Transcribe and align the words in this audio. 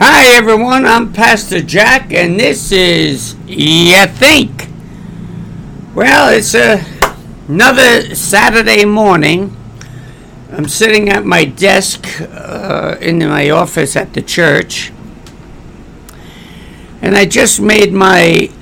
Hi, 0.00 0.36
everyone. 0.36 0.86
I'm 0.86 1.12
Pastor 1.12 1.60
Jack, 1.60 2.12
and 2.12 2.38
this 2.38 2.70
is 2.70 3.34
You 3.48 4.06
Think. 4.06 4.68
Well, 5.92 6.32
it's 6.32 6.54
a, 6.54 6.84
another 7.48 8.14
Saturday 8.14 8.84
morning. 8.84 9.56
I'm 10.52 10.68
sitting 10.68 11.08
at 11.08 11.24
my 11.24 11.44
desk 11.44 12.06
uh, 12.20 12.94
in 13.00 13.18
my 13.18 13.50
office 13.50 13.96
at 13.96 14.14
the 14.14 14.22
church, 14.22 14.92
and 17.02 17.16
I 17.16 17.24
just 17.24 17.60
made 17.60 17.92
my 17.92 18.52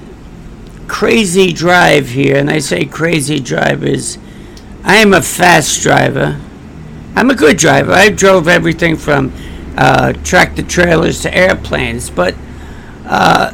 crazy 0.89 1.53
drive 1.53 2.09
here. 2.09 2.39
And 2.39 2.49
I 2.49 2.61
say 2.61 2.87
crazy 2.87 3.41
drive 3.41 3.85
is 3.85 4.17
I 4.83 4.97
am 4.97 5.13
a 5.13 5.21
fast 5.21 5.83
driver. 5.83 6.41
I'm 7.15 7.29
a 7.29 7.35
good 7.35 7.59
driver. 7.59 7.93
I 7.93 8.09
drove 8.09 8.49
everything 8.49 8.97
from 8.97 9.35
uh, 9.77 10.13
tractor 10.25 10.63
trailers 10.63 11.23
to 11.23 11.35
airplanes, 11.35 12.11
but 12.11 12.35
uh, 13.05 13.53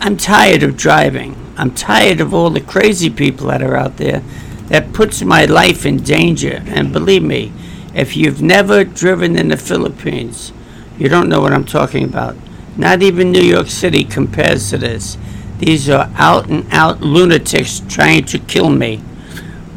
I'm 0.00 0.16
tired 0.16 0.62
of 0.62 0.76
driving. 0.76 1.36
I'm 1.56 1.74
tired 1.74 2.20
of 2.20 2.32
all 2.32 2.50
the 2.50 2.60
crazy 2.60 3.10
people 3.10 3.48
that 3.48 3.62
are 3.62 3.76
out 3.76 3.98
there 3.98 4.22
that 4.68 4.92
puts 4.92 5.22
my 5.22 5.44
life 5.44 5.84
in 5.84 5.98
danger. 5.98 6.62
And 6.66 6.92
believe 6.92 7.22
me, 7.22 7.52
if 7.94 8.16
you've 8.16 8.40
never 8.40 8.84
driven 8.84 9.36
in 9.36 9.48
the 9.48 9.56
Philippines, 9.56 10.52
you 10.98 11.08
don't 11.08 11.28
know 11.28 11.40
what 11.40 11.52
I'm 11.52 11.64
talking 11.64 12.04
about. 12.04 12.36
Not 12.76 13.02
even 13.02 13.30
New 13.30 13.42
York 13.42 13.68
City 13.68 14.04
compares 14.04 14.70
to 14.70 14.78
this. 14.78 15.18
These 15.58 15.90
are 15.90 16.10
out 16.14 16.48
and 16.48 16.66
out 16.72 17.02
lunatics 17.02 17.82
trying 17.88 18.24
to 18.26 18.38
kill 18.38 18.70
me. 18.70 19.02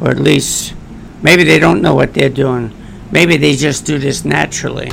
Or 0.00 0.10
at 0.10 0.18
least, 0.18 0.74
maybe 1.22 1.44
they 1.44 1.58
don't 1.58 1.82
know 1.82 1.94
what 1.94 2.14
they're 2.14 2.28
doing. 2.30 2.72
Maybe 3.10 3.36
they 3.36 3.56
just 3.56 3.84
do 3.84 3.98
this 3.98 4.24
naturally. 4.24 4.90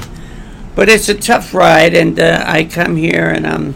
But 0.76 0.90
it's 0.90 1.10
a 1.10 1.14
tough 1.16 1.54
ride, 1.54 1.94
and 1.94 2.20
uh, 2.20 2.44
I 2.48 2.64
come 2.64 2.96
here 2.96 3.28
and 3.28 3.46
I'm 3.46 3.76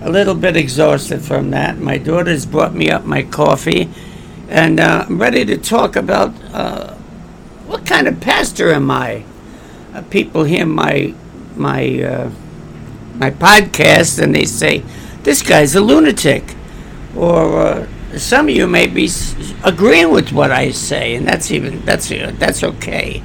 a 0.00 0.10
little 0.10 0.34
bit 0.34 0.56
exhausted 0.56 1.22
from 1.22 1.50
that. 1.50 1.78
My 1.78 1.98
daughter's 1.98 2.46
brought 2.46 2.74
me 2.74 2.90
up 2.90 3.04
my 3.04 3.22
coffee, 3.22 3.90
and 4.48 4.78
uh, 4.78 5.06
I'm 5.08 5.18
ready 5.18 5.44
to 5.44 5.56
talk 5.56 5.96
about 5.96 6.32
uh, 6.52 6.94
what 7.66 7.84
kind 7.84 8.06
of 8.06 8.20
pastor 8.20 8.72
am 8.72 8.90
I? 8.90 9.24
Uh, 9.92 10.02
people 10.02 10.44
hear 10.44 10.66
my 10.66 11.14
my 11.56 12.02
uh, 12.02 12.30
my 13.14 13.30
podcast 13.30 14.22
and 14.22 14.34
they 14.34 14.44
say, 14.44 14.84
"This 15.24 15.42
guy's 15.42 15.74
a 15.74 15.80
lunatic," 15.80 16.54
or 17.16 17.60
uh, 17.60 17.86
some 18.16 18.48
of 18.48 18.54
you 18.54 18.68
may 18.68 18.86
be 18.86 19.10
agreeing 19.64 20.10
with 20.10 20.30
what 20.32 20.52
I 20.52 20.70
say, 20.70 21.16
and 21.16 21.26
that's 21.26 21.50
even 21.50 21.84
that's 21.84 22.08
that's 22.38 22.62
okay. 22.62 23.22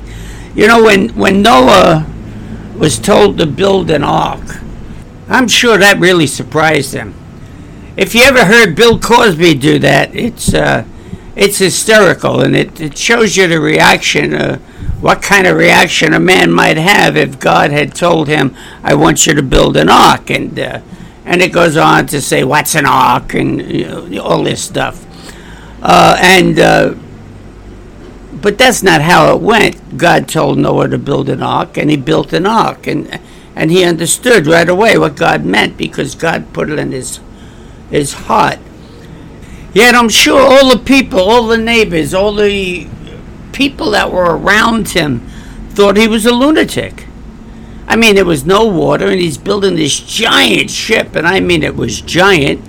You 0.56 0.68
know, 0.68 0.84
when 0.84 1.10
when 1.10 1.44
Noah 1.44 2.08
was 2.82 2.98
told 2.98 3.38
to 3.38 3.46
build 3.46 3.92
an 3.92 4.04
ark. 4.04 4.58
I'm 5.30 5.48
sure 5.48 5.78
that 5.78 6.00
really 6.00 6.26
surprised 6.26 6.96
him. 6.96 7.14
If 7.96 8.16
you 8.16 8.24
ever 8.24 8.46
heard 8.46 8.76
Bill 8.76 8.98
Cosby 8.98 9.54
do 9.54 9.78
that, 9.78 10.16
it's 10.16 10.52
uh, 10.52 10.86
it's 11.36 11.60
hysterical, 11.60 12.42
and 12.42 12.56
it, 12.56 12.82
it 12.82 12.98
shows 12.98 13.38
you 13.38 13.48
the 13.48 13.60
reaction, 13.60 14.34
uh, 14.34 14.58
what 15.00 15.22
kind 15.22 15.46
of 15.46 15.58
reaction 15.58 16.14
a 16.14 16.20
man 16.20 16.52
might 16.52 16.78
have 16.78 17.16
if 17.16 17.40
God 17.40 17.70
had 17.70 17.94
told 17.94 18.28
him, 18.28 18.56
"I 18.84 18.96
want 18.96 19.28
you 19.28 19.36
to 19.36 19.44
build 19.44 19.78
an 19.78 19.88
ark," 19.88 20.32
and 20.32 20.60
uh, 20.60 20.82
and 21.24 21.44
it 21.44 21.54
goes 21.54 21.78
on 21.78 22.08
to 22.08 22.20
say, 22.20 22.44
"What's 22.44 22.74
an 22.74 22.88
ark?" 22.88 23.36
and 23.36 23.62
you 23.62 23.86
know, 23.86 24.24
all 24.24 24.44
this 24.44 24.64
stuff, 24.64 25.06
uh, 25.84 26.18
and 26.20 26.60
uh, 26.60 26.96
but 28.42 28.58
that's 28.58 28.82
not 28.82 29.02
how 29.02 29.34
it 29.36 29.42
went. 29.42 29.98
God 29.98 30.28
told 30.28 30.58
Noah 30.58 30.90
to 30.90 30.98
build 30.98 31.30
an 31.30 31.44
ark, 31.44 31.78
and 31.78 31.90
he 31.90 31.98
built 31.98 32.34
an 32.34 32.46
ark, 32.46 32.88
and 32.88 33.20
and 33.56 33.70
he 33.70 33.84
understood 33.84 34.48
right 34.48 34.68
away 34.68 34.98
what 34.98 35.16
God 35.16 35.46
meant 35.46 35.78
because 35.78 36.16
God 36.16 36.54
put 36.54 36.70
it 36.70 36.80
in 36.80 36.92
his 36.92 37.20
his 37.90 38.14
heart. 38.14 38.60
Yet 39.74 39.96
I'm 39.96 40.10
sure 40.10 40.42
all 40.42 40.70
the 40.70 40.84
people, 40.84 41.20
all 41.20 41.48
the 41.48 41.58
neighbors, 41.58 42.14
all 42.14 42.34
the 42.34 42.88
people 43.54 43.92
that 43.92 44.12
were 44.12 44.38
around 44.38 44.90
him 44.90 45.20
thought 45.70 45.98
he 45.98 46.08
was 46.08 46.26
a 46.26 46.34
lunatic. 46.34 47.06
I 47.88 47.96
mean, 47.96 48.16
there 48.16 48.26
was 48.26 48.46
no 48.46 48.66
water, 48.66 49.08
and 49.08 49.20
he's 49.20 49.38
building 49.38 49.76
this 49.76 50.00
giant 50.00 50.72
ship, 50.72 51.16
and 51.16 51.28
I 51.28 51.40
mean, 51.40 51.64
it 51.64 51.76
was 51.76 52.02
giant. 52.02 52.66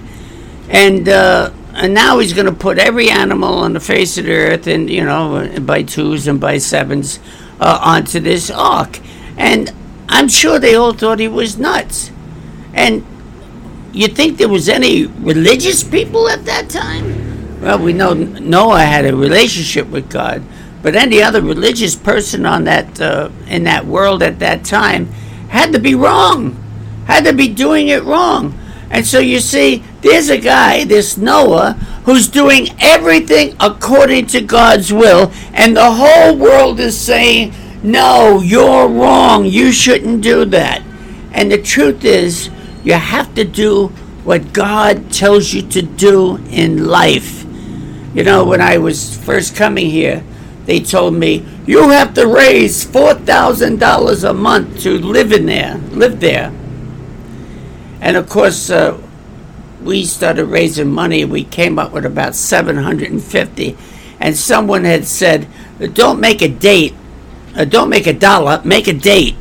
And 0.69 1.09
uh, 1.09 1.50
and 1.75 1.94
now 1.94 2.19
he's 2.19 2.33
going 2.33 2.47
to 2.47 2.53
put 2.53 2.78
every 2.78 3.10
animal 3.10 3.55
on 3.55 3.72
the 3.72 3.81
face 3.81 4.19
of 4.19 4.25
the 4.25 4.33
earth, 4.33 4.66
and 4.66 4.91
you 4.91 5.05
know, 5.05 5.59
by 5.60 5.83
twos 5.83 6.27
and 6.27 6.41
by 6.41 6.59
sevens, 6.59 7.19
uh, 7.60 7.78
onto 7.83 8.21
this 8.21 8.50
ark. 8.50 9.00
And 9.37 9.72
I'm 10.09 10.28
sure 10.28 10.59
they 10.59 10.75
all 10.75 10.93
thought 10.93 11.19
he 11.19 11.28
was 11.28 11.59
nuts. 11.59 12.11
And 12.75 13.06
you 13.93 14.09
think 14.09 14.38
there 14.38 14.49
was 14.49 14.69
any 14.69 15.06
religious 15.06 15.84
people 15.84 16.28
at 16.28 16.44
that 16.44 16.69
time? 16.69 17.61
Well, 17.61 17.78
we 17.78 17.93
know 17.93 18.12
Noah 18.12 18.81
had 18.81 19.05
a 19.05 19.15
relationship 19.15 19.87
with 19.88 20.11
God, 20.11 20.43
but 20.82 20.97
any 20.97 21.22
other 21.22 21.41
religious 21.41 21.94
person 21.94 22.44
on 22.44 22.65
that 22.65 23.00
uh, 23.00 23.31
in 23.47 23.65
that 23.65 23.87
world 23.87 24.22
at 24.22 24.38
that 24.41 24.65
time 24.65 25.06
had 25.49 25.72
to 25.72 25.78
be 25.78 25.94
wrong, 25.94 26.56
had 27.06 27.25
to 27.25 27.32
be 27.32 27.49
doing 27.49 27.88
it 27.88 28.03
wrong. 28.03 28.59
And 28.93 29.07
so 29.07 29.21
you 29.21 29.41
see, 29.41 29.83
there's 30.03 30.29
a 30.29 30.37
guy, 30.37 30.85
this 30.85 31.17
Noah, 31.17 31.73
who's 32.05 32.29
doing 32.29 32.69
everything 32.79 33.57
according 33.59 34.27
to 34.27 34.43
God's 34.43 34.93
will, 34.93 35.33
and 35.55 35.75
the 35.75 35.91
whole 35.91 36.37
world 36.37 36.79
is 36.79 36.99
saying, 37.01 37.55
No, 37.83 38.41
you're 38.41 38.87
wrong. 38.87 39.47
You 39.47 39.73
shouldn't 39.73 40.21
do 40.21 40.45
that. 40.45 40.83
And 41.33 41.51
the 41.51 41.63
truth 41.63 42.05
is, 42.05 42.51
you 42.85 42.93
have 42.93 43.35
to 43.37 43.45
do 43.45 43.89
what 44.25 44.53
God 44.53 45.11
tells 45.11 45.55
you 45.55 45.63
to 45.69 45.81
do 45.81 46.37
in 46.51 46.87
life. 46.87 47.45
You 48.15 48.25
know, 48.25 48.45
when 48.45 48.61
I 48.61 48.77
was 48.77 49.17
first 49.17 49.57
coming 49.57 49.89
here, 49.89 50.23
they 50.67 50.81
told 50.81 51.15
me, 51.15 51.47
You 51.67 51.89
have 51.89 52.13
to 52.15 52.27
raise 52.27 52.85
$4,000 52.85 54.29
a 54.29 54.35
month 54.35 54.83
to 54.83 54.99
live 54.99 55.33
in 55.33 55.47
there, 55.47 55.79
live 55.93 56.21
there. 56.21 56.53
And 58.03 58.17
of 58.17 58.29
course, 58.29 58.69
uh, 58.69 59.01
we 59.81 60.05
started 60.05 60.47
raising 60.47 60.91
money. 60.91 61.25
We 61.25 61.45
came 61.45 61.79
up 61.79 61.93
with 61.93 62.05
about 62.05 62.35
750. 62.35 63.77
And 64.19 64.37
someone 64.37 64.85
had 64.85 65.07
said, 65.07 65.47
don't 65.95 66.21
make 66.21 66.43
a 66.43 66.49
date, 66.49 66.95
uh, 67.57 67.65
don't 67.65 67.89
make 67.89 68.07
a 68.09 68.12
dollar, 68.12 68.61
make 68.65 68.89
a 68.89 68.93
date. 68.93 69.37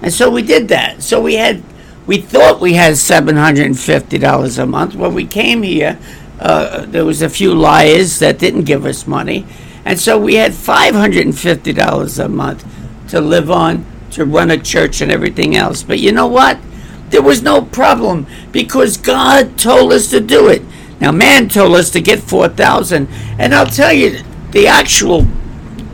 And 0.00 0.12
so 0.12 0.30
we 0.30 0.42
did 0.42 0.68
that. 0.68 1.02
So 1.02 1.20
we 1.20 1.34
had, 1.34 1.62
we 2.06 2.18
thought 2.18 2.60
we 2.60 2.74
had 2.74 2.94
$750 2.94 4.58
a 4.62 4.66
month. 4.66 4.94
When 4.94 5.12
we 5.14 5.26
came 5.26 5.62
here, 5.62 5.98
uh, 6.38 6.86
there 6.86 7.04
was 7.04 7.20
a 7.20 7.28
few 7.28 7.52
liars 7.54 8.20
that 8.20 8.38
didn't 8.38 8.62
give 8.64 8.86
us 8.86 9.08
money. 9.08 9.44
And 9.84 9.98
so 9.98 10.18
we 10.18 10.34
had 10.34 10.52
$550 10.52 12.24
a 12.24 12.28
month 12.28 12.66
to 13.08 13.20
live 13.20 13.50
on, 13.50 13.84
to 14.12 14.24
run 14.24 14.52
a 14.52 14.58
church 14.58 15.00
and 15.00 15.10
everything 15.10 15.56
else. 15.56 15.82
But 15.82 15.98
you 15.98 16.12
know 16.12 16.28
what? 16.28 16.58
There 17.10 17.22
was 17.22 17.42
no 17.42 17.62
problem 17.62 18.26
because 18.50 18.96
God 18.96 19.58
told 19.58 19.92
us 19.92 20.08
to 20.10 20.20
do 20.20 20.48
it. 20.48 20.62
Now, 21.00 21.12
man 21.12 21.48
told 21.48 21.74
us 21.74 21.90
to 21.90 22.00
get 22.00 22.20
4,000. 22.20 23.08
And 23.38 23.54
I'll 23.54 23.66
tell 23.66 23.92
you, 23.92 24.22
the 24.50 24.66
actual 24.66 25.26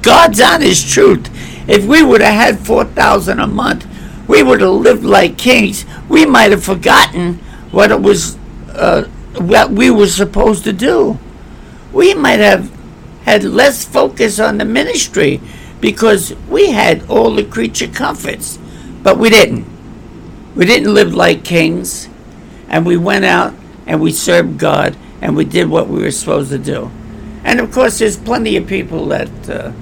God's 0.03 0.41
honest 0.41 0.93
truth, 0.93 1.29
if 1.69 1.85
we 1.85 2.03
would 2.03 2.21
have 2.21 2.35
had 2.35 2.67
4,000 2.67 3.41
a 3.41 3.47
month, 3.47 3.87
we 4.29 4.43
would 4.43 4.61
have 4.61 4.75
lived 4.75 5.05
like 5.05 5.37
kings. 5.37 5.85
We 6.09 6.25
might 6.25 6.53
have 6.53 6.65
forgotten 6.65 7.35
what 7.71 7.91
it 7.91 8.01
was, 8.01 8.37
uh, 8.69 9.05
what 9.37 9.71
we 9.71 9.91
were 9.91 10.07
supposed 10.07 10.65
to 10.65 10.73
do. 10.73 11.19
We 11.93 12.15
might 12.15 12.39
have 12.39 12.71
had 13.25 13.45
less 13.45 13.85
focus 13.85 14.39
on 14.39 14.59
the 14.59 14.65
ministry 14.65 15.41
because 15.81 16.35
we 16.49 16.71
had 16.71 17.09
all 17.09 17.35
the 17.35 17.45
creature 17.45 17.89
comforts, 17.89 18.59
but 19.03 19.19
we 19.19 19.31
didn't. 19.31 19.70
We 20.61 20.67
didn't 20.67 20.93
live 20.93 21.15
like 21.15 21.43
kings, 21.43 22.07
and 22.69 22.85
we 22.85 22.99
went 22.99 23.25
out 23.25 23.55
and 23.87 23.99
we 23.99 24.13
served 24.13 24.59
God 24.59 24.95
and 25.23 25.35
we 25.35 25.47
did 25.47 25.71
what 25.71 25.89
we 25.89 26.03
were 26.03 26.11
supposed 26.11 26.51
to 26.51 26.59
do. 26.59 26.91
And 27.45 27.61
of 27.61 27.73
course, 27.73 27.99
there's 27.99 28.19
plenty 28.19 28.59
of 28.59 28.67
people 28.67 29.07
that, 29.07 29.31
uh, 29.49 29.73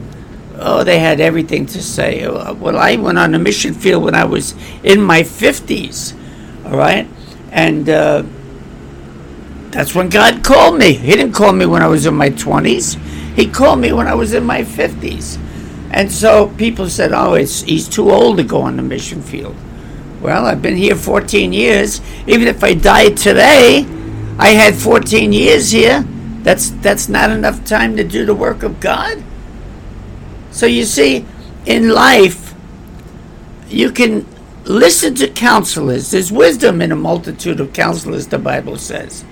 oh, 0.54 0.84
they 0.84 1.00
had 1.00 1.18
everything 1.18 1.66
to 1.66 1.82
say. 1.82 2.28
Well, 2.28 2.78
I 2.78 2.94
went 2.94 3.18
on 3.18 3.34
a 3.34 3.40
mission 3.40 3.74
field 3.74 4.04
when 4.04 4.14
I 4.14 4.24
was 4.24 4.54
in 4.84 5.02
my 5.02 5.22
50s, 5.22 6.14
all 6.64 6.76
right? 6.76 7.08
And 7.50 7.88
uh, 7.88 8.22
that's 9.70 9.96
when 9.96 10.08
God 10.08 10.44
called 10.44 10.78
me. 10.78 10.92
He 10.92 11.10
didn't 11.10 11.32
call 11.32 11.52
me 11.54 11.66
when 11.66 11.82
I 11.82 11.88
was 11.88 12.06
in 12.06 12.14
my 12.14 12.30
20s, 12.30 13.34
He 13.34 13.50
called 13.50 13.80
me 13.80 13.92
when 13.92 14.06
I 14.06 14.14
was 14.14 14.32
in 14.32 14.44
my 14.44 14.60
50s. 14.60 15.40
And 15.90 16.12
so 16.12 16.54
people 16.56 16.88
said, 16.88 17.10
oh, 17.12 17.34
he's 17.34 17.88
too 17.88 18.12
old 18.12 18.36
to 18.36 18.44
go 18.44 18.62
on 18.62 18.76
the 18.76 18.82
mission 18.82 19.22
field. 19.22 19.56
Well, 20.20 20.46
I've 20.46 20.60
been 20.60 20.76
here 20.76 20.96
14 20.96 21.52
years. 21.52 22.00
Even 22.26 22.48
if 22.48 22.64
I 22.64 22.74
died 22.74 23.16
today, 23.16 23.86
I 24.38 24.48
had 24.48 24.74
14 24.74 25.32
years 25.32 25.70
here. 25.70 26.04
That's 26.42 26.70
that's 26.70 27.08
not 27.08 27.30
enough 27.30 27.64
time 27.64 27.96
to 27.96 28.04
do 28.04 28.24
the 28.24 28.34
work 28.34 28.62
of 28.62 28.80
God. 28.80 29.22
So 30.50 30.66
you 30.66 30.84
see, 30.84 31.24
in 31.66 31.90
life, 31.90 32.54
you 33.68 33.90
can 33.90 34.26
listen 34.64 35.14
to 35.16 35.28
counselors. 35.28 36.10
There's 36.10 36.32
wisdom 36.32 36.80
in 36.80 36.90
a 36.90 36.96
multitude 36.96 37.60
of 37.60 37.72
counselors, 37.72 38.26
the 38.26 38.38
Bible 38.38 38.76
says. 38.76 39.24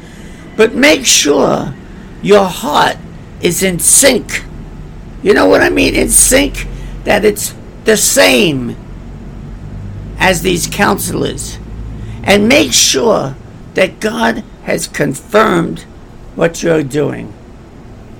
But 0.56 0.74
make 0.74 1.04
sure 1.04 1.74
your 2.22 2.44
heart 2.44 2.96
is 3.40 3.62
in 3.62 3.78
sync. 3.78 4.44
You 5.22 5.34
know 5.34 5.46
what 5.46 5.62
I 5.62 5.70
mean? 5.70 5.94
In 5.94 6.10
sync, 6.10 6.66
that 7.04 7.24
it's 7.24 7.54
the 7.84 7.96
same 7.96 8.76
as 10.18 10.42
these 10.42 10.66
counselors. 10.66 11.58
And 12.22 12.48
make 12.48 12.72
sure 12.72 13.36
that 13.74 14.00
God 14.00 14.42
has 14.64 14.88
confirmed 14.88 15.80
what 16.34 16.62
you're 16.62 16.82
doing. 16.82 17.32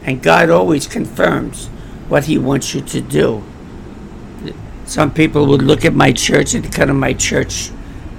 And 0.03 0.23
God 0.23 0.51
always 0.51 0.87
confirms 0.87 1.67
what 2.09 2.27
He 2.27 2.39
wants 2.39 2.75
you 2.75 2.81
to 2.83 3.01
do. 3.01 3.43
Some 4.85 5.13
people 5.13 5.47
would 5.47 5.63
look 5.63 5.85
at 5.85 5.95
my 5.95 6.13
church 6.13 6.55
and 6.55 6.73
come 6.73 6.89
to 6.89 6.95
my 6.95 7.13
church, 7.13 7.71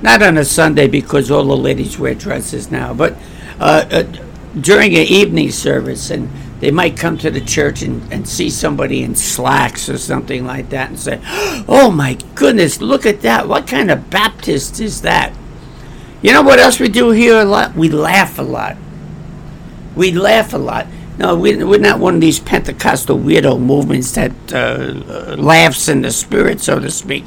not 0.02 0.22
on 0.22 0.38
a 0.38 0.44
Sunday 0.44 0.88
because 0.88 1.32
all 1.32 1.46
the 1.46 1.56
ladies 1.56 1.98
wear 1.98 2.14
dresses 2.14 2.70
now, 2.70 2.94
but 2.94 3.16
uh, 3.60 3.86
uh, 3.90 4.04
during 4.60 4.94
an 4.96 5.06
evening 5.06 5.52
service, 5.52 6.10
and 6.10 6.30
they 6.60 6.72
might 6.72 6.98
come 6.98 7.18
to 7.20 7.30
the 7.30 7.42
church 7.42 7.84
and, 7.84 8.12
and 8.12 8.28
see 8.28 8.50
somebody 8.50 9.04
in 9.04 9.16
slacks 9.16 9.90
or 9.90 9.98
something 9.98 10.46
like 10.46 10.70
that 10.70 10.90
and 10.90 11.00
say, 11.00 11.22
Oh 11.68 11.92
my 11.92 12.18
goodness, 12.36 12.82
look 12.82 13.06
at 13.06 13.22
that. 13.22 13.48
What 13.48 13.68
kind 13.68 13.92
of 13.92 14.10
Baptist 14.10 14.80
is 14.80 15.02
that? 15.02 15.34
You 16.22 16.34
know 16.34 16.42
what 16.42 16.60
else 16.60 16.80
we 16.80 16.90
do 16.90 17.12
here 17.12 17.40
a 17.40 17.46
lot? 17.46 17.76
We 17.76 17.90
laugh 17.90 18.40
a 18.40 18.44
lot. 18.44 18.76
We 19.96 20.12
laugh 20.12 20.54
a 20.54 20.58
lot. 20.58 20.88
No, 21.20 21.36
we're 21.36 21.80
not 21.80 22.00
one 22.00 22.16
of 22.16 22.22
these 22.22 22.40
Pentecostal 22.40 23.18
weirdo 23.18 23.60
movements 23.60 24.12
that 24.14 24.32
uh, 24.54 25.36
laughs 25.38 25.88
in 25.88 26.02
the 26.02 26.12
spirit, 26.12 26.62
so 26.62 26.80
to 26.80 26.92
speak. 26.92 27.24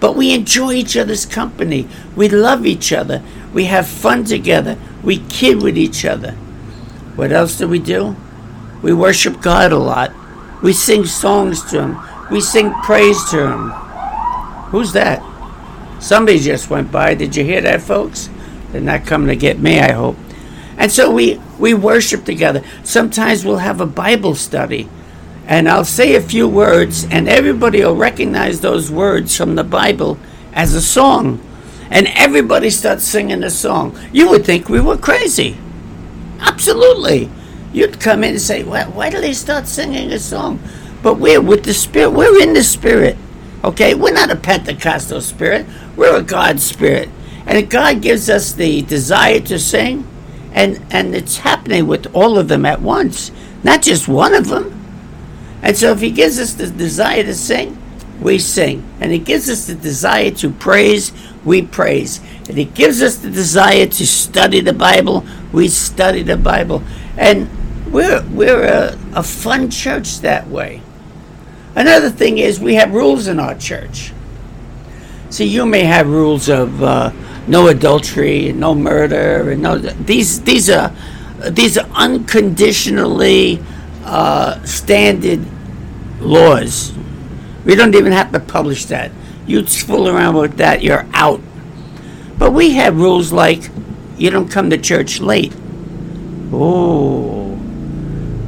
But 0.00 0.16
we 0.16 0.34
enjoy 0.34 0.72
each 0.72 0.96
other's 0.96 1.26
company. 1.26 1.88
We 2.14 2.28
love 2.28 2.66
each 2.66 2.92
other. 2.92 3.22
We 3.52 3.64
have 3.64 3.86
fun 3.86 4.24
together. 4.24 4.78
We 5.02 5.18
kid 5.18 5.62
with 5.62 5.76
each 5.76 6.04
other. 6.04 6.32
What 7.16 7.32
else 7.32 7.56
do 7.58 7.68
we 7.68 7.78
do? 7.78 8.16
We 8.82 8.92
worship 8.92 9.40
God 9.40 9.72
a 9.72 9.78
lot. 9.78 10.12
We 10.62 10.72
sing 10.72 11.04
songs 11.04 11.62
to 11.70 11.82
Him. 11.82 11.98
We 12.30 12.40
sing 12.40 12.72
praise 12.82 13.22
to 13.30 13.48
Him. 13.48 13.70
Who's 14.70 14.92
that? 14.92 15.22
Somebody 16.00 16.38
just 16.38 16.70
went 16.70 16.92
by. 16.92 17.14
Did 17.14 17.36
you 17.36 17.44
hear 17.44 17.60
that, 17.62 17.82
folks? 17.82 18.28
They're 18.70 18.80
not 18.80 19.06
coming 19.06 19.28
to 19.28 19.36
get 19.36 19.58
me, 19.58 19.80
I 19.80 19.92
hope. 19.92 20.16
And 20.76 20.92
so 20.92 21.10
we, 21.10 21.40
we 21.58 21.72
worship 21.72 22.24
together. 22.24 22.62
Sometimes 22.84 23.44
we'll 23.44 23.58
have 23.58 23.80
a 23.80 23.86
Bible 23.86 24.34
study, 24.34 24.88
and 25.46 25.68
I'll 25.68 25.84
say 25.84 26.14
a 26.14 26.20
few 26.20 26.48
words, 26.48 27.04
and 27.10 27.28
everybody 27.28 27.82
will 27.82 27.96
recognize 27.96 28.60
those 28.60 28.90
words 28.90 29.36
from 29.36 29.54
the 29.54 29.64
Bible 29.64 30.18
as 30.52 30.74
a 30.74 30.82
song. 30.82 31.40
And 31.88 32.08
everybody 32.08 32.68
starts 32.70 33.04
singing 33.04 33.40
the 33.40 33.50
song. 33.50 33.96
You 34.12 34.28
would 34.30 34.44
think 34.44 34.68
we 34.68 34.80
were 34.80 34.98
crazy. 34.98 35.56
Absolutely. 36.40 37.30
You'd 37.76 38.00
come 38.00 38.24
in 38.24 38.30
and 38.30 38.40
say, 38.40 38.64
why, 38.64 38.84
why 38.84 39.10
do 39.10 39.20
they 39.20 39.34
start 39.34 39.66
singing 39.66 40.10
a 40.10 40.18
song? 40.18 40.58
But 41.02 41.18
we're 41.18 41.42
with 41.42 41.62
the 41.62 41.74
Spirit. 41.74 42.12
We're 42.12 42.40
in 42.40 42.54
the 42.54 42.64
Spirit. 42.64 43.18
Okay? 43.62 43.94
We're 43.94 44.14
not 44.14 44.30
a 44.30 44.36
Pentecostal 44.36 45.20
spirit. 45.20 45.66
We're 45.94 46.16
a 46.16 46.22
God 46.22 46.58
spirit. 46.58 47.10
And 47.44 47.68
God 47.68 48.00
gives 48.00 48.30
us 48.30 48.54
the 48.54 48.80
desire 48.80 49.40
to 49.40 49.58
sing 49.58 50.08
and 50.56 50.82
and 50.90 51.14
it's 51.14 51.36
happening 51.36 51.86
with 51.86 52.06
all 52.14 52.38
of 52.38 52.48
them 52.48 52.64
at 52.64 52.80
once, 52.80 53.30
not 53.62 53.82
just 53.82 54.08
one 54.08 54.32
of 54.32 54.48
them. 54.48 54.72
And 55.62 55.76
so, 55.76 55.92
if 55.92 56.00
He 56.00 56.10
gives 56.10 56.40
us 56.40 56.54
the 56.54 56.70
desire 56.70 57.22
to 57.22 57.34
sing, 57.34 57.76
we 58.22 58.38
sing, 58.38 58.82
and 58.98 59.12
He 59.12 59.18
gives 59.18 59.50
us 59.50 59.66
the 59.66 59.74
desire 59.74 60.30
to 60.30 60.50
praise, 60.50 61.12
we 61.44 61.60
praise, 61.60 62.20
and 62.48 62.56
He 62.56 62.64
gives 62.64 63.02
us 63.02 63.16
the 63.16 63.30
desire 63.30 63.86
to 63.86 64.06
study 64.06 64.60
the 64.60 64.72
Bible, 64.72 65.26
we 65.52 65.68
study 65.68 66.22
the 66.22 66.38
Bible, 66.38 66.82
and 67.18 67.50
we're 67.90 68.22
we're 68.30 68.62
a, 68.62 68.98
a 69.14 69.22
fun 69.22 69.70
church 69.70 70.20
that 70.20 70.48
way. 70.48 70.82
Another 71.74 72.10
thing 72.10 72.38
is 72.38 72.58
we 72.58 72.74
have 72.74 72.94
rules 72.94 73.26
in 73.26 73.38
our 73.38 73.54
church. 73.54 74.12
See, 75.30 75.46
you 75.46 75.66
may 75.66 75.84
have 75.84 76.08
rules 76.08 76.48
of. 76.48 76.82
Uh, 76.82 77.12
no 77.46 77.68
adultery, 77.68 78.48
and 78.48 78.60
no 78.60 78.74
murder, 78.74 79.50
and 79.50 79.62
no 79.62 79.78
these 79.78 80.42
these 80.42 80.68
are 80.68 80.92
these 81.50 81.78
are 81.78 81.88
unconditionally 81.94 83.62
uh, 84.04 84.62
standard 84.64 85.40
laws. 86.20 86.92
We 87.64 87.74
don't 87.74 87.94
even 87.94 88.12
have 88.12 88.32
to 88.32 88.40
publish 88.40 88.86
that. 88.86 89.10
You 89.46 89.64
fool 89.64 90.08
around 90.08 90.36
with 90.36 90.56
that, 90.56 90.82
you're 90.82 91.06
out. 91.12 91.40
But 92.38 92.52
we 92.52 92.72
have 92.72 92.96
rules 92.96 93.32
like 93.32 93.70
you 94.16 94.30
don't 94.30 94.50
come 94.50 94.70
to 94.70 94.78
church 94.78 95.20
late. 95.20 95.52
Oh, 96.52 97.35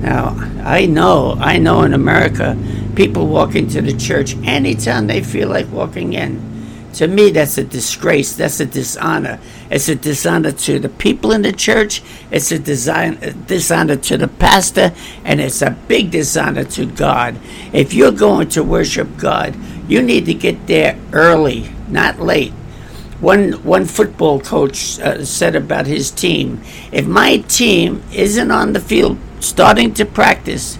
now 0.09 0.25
I 0.65 0.87
know, 0.87 1.37
I 1.39 1.59
know 1.59 1.83
in 1.83 1.93
America, 1.95 2.57
people 2.95 3.27
walk 3.27 3.55
into 3.55 3.81
the 3.83 3.97
church 3.97 4.37
anytime 4.45 5.07
they 5.07 5.23
feel 5.23 5.49
like 5.49 5.71
walking 5.71 6.15
in. 6.15 6.49
To 6.95 7.07
me, 7.07 7.31
that's 7.31 7.59
a 7.59 7.65
disgrace. 7.65 8.35
That's 8.35 8.61
a 8.61 8.67
dishonor. 8.67 9.39
It's 9.71 9.89
a 9.89 9.95
dishonor 9.95 10.53
to 10.53 10.79
the 10.79 10.89
people 10.89 11.33
in 11.33 11.43
the 11.43 11.53
church. 11.53 12.03
It's 12.31 12.51
a 12.51 12.59
design, 12.59 13.19
uh, 13.23 13.33
dishonor 13.47 13.97
to 13.97 14.17
the 14.17 14.29
pastor, 14.29 14.93
and 15.25 15.41
it's 15.41 15.63
a 15.63 15.77
big 15.87 16.11
dishonor 16.11 16.65
to 16.65 16.87
God. 16.87 17.39
If 17.73 17.93
you're 17.93 18.19
going 18.29 18.49
to 18.51 18.65
worship 18.65 19.09
God, 19.17 19.55
you 19.87 20.03
need 20.03 20.25
to 20.27 20.35
get 20.35 20.67
there 20.67 20.99
early, 21.13 21.71
not 21.89 22.19
late. 22.19 22.53
One 23.21 23.53
one 23.65 23.85
football 23.85 24.39
coach 24.39 25.01
uh, 25.01 25.25
said 25.25 25.57
about 25.57 25.87
his 25.87 26.11
team: 26.11 26.61
If 26.93 27.07
my 27.07 27.39
team 27.39 28.03
isn't 28.13 28.51
on 28.51 28.73
the 28.73 28.81
field 28.81 29.19
starting 29.41 29.93
to 29.95 30.05
practice 30.05 30.79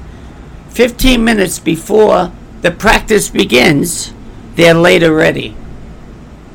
15 0.71 1.25
minutes 1.25 1.59
before 1.59 2.31
the 2.63 2.71
practice 2.71 3.29
begins, 3.29 4.13
they're 4.55 4.75
late 4.75 5.03
already. 5.03 5.57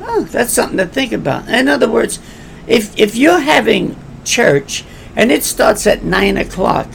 Oh, 0.00 0.24
that's 0.24 0.52
something 0.52 0.78
to 0.78 0.86
think 0.86 1.12
about. 1.12 1.48
In 1.48 1.68
other 1.68 1.90
words, 1.90 2.18
if 2.66 2.98
if 2.98 3.14
you're 3.14 3.40
having 3.40 3.96
church 4.24 4.84
and 5.14 5.30
it 5.30 5.44
starts 5.44 5.86
at 5.86 6.02
nine 6.02 6.38
o'clock, 6.38 6.88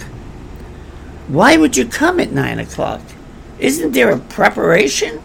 why 1.27 1.57
would 1.57 1.77
you 1.77 1.85
come 1.85 2.19
at 2.19 2.31
nine 2.31 2.57
o'clock? 2.57 3.01
Isn't 3.59 3.92
there 3.92 4.09
a 4.09 4.18
preparation? 4.18 5.21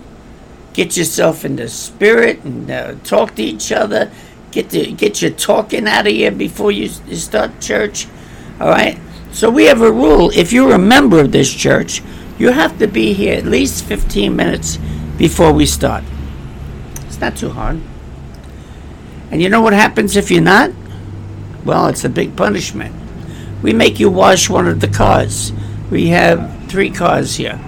Get 0.74 0.96
yourself 0.96 1.44
in 1.44 1.56
the 1.56 1.68
spirit 1.68 2.44
and 2.44 2.70
uh, 2.70 2.96
talk 3.04 3.36
to 3.36 3.42
each 3.42 3.72
other. 3.72 4.10
Get 4.50 4.70
the, 4.70 4.92
get 4.92 5.22
your 5.22 5.30
talking 5.30 5.88
out 5.88 6.06
of 6.06 6.12
here 6.12 6.30
before 6.30 6.72
you, 6.72 6.90
you 7.06 7.16
start 7.16 7.60
church. 7.60 8.06
All 8.60 8.68
right. 8.68 8.98
So 9.32 9.50
we 9.50 9.64
have 9.64 9.82
a 9.82 9.90
rule. 9.90 10.30
If 10.34 10.52
you're 10.52 10.74
a 10.74 10.78
member 10.78 11.20
of 11.20 11.32
this 11.32 11.52
church, 11.52 12.02
you 12.38 12.50
have 12.50 12.78
to 12.80 12.86
be 12.86 13.12
here 13.12 13.36
at 13.36 13.46
least 13.46 13.84
15 13.84 14.34
minutes 14.34 14.78
before 15.16 15.52
we 15.52 15.64
start. 15.64 16.04
It's 17.06 17.20
not 17.20 17.36
too 17.36 17.50
hard. 17.50 17.80
And 19.30 19.40
you 19.40 19.48
know 19.48 19.60
what 19.60 19.72
happens 19.72 20.16
if 20.16 20.30
you're 20.30 20.42
not? 20.42 20.70
Well, 21.64 21.86
it's 21.86 22.04
a 22.04 22.08
big 22.08 22.36
punishment. 22.36 22.94
We 23.62 23.72
make 23.72 23.98
you 23.98 24.10
wash 24.10 24.50
one 24.50 24.68
of 24.68 24.80
the 24.80 24.88
cars. 24.88 25.52
We 25.90 26.08
have 26.08 26.68
three 26.68 26.90
cars 26.90 27.36
here. 27.36 27.58